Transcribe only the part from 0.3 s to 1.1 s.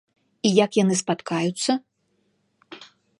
І як яны